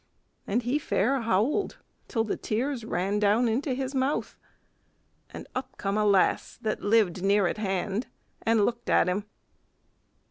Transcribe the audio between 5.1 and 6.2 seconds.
And up came a